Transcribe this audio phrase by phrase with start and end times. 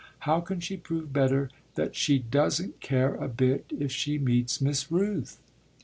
[0.21, 4.91] how can she prove better that she doesn't care a bit if she meets Miss
[4.91, 5.37] Rooth?"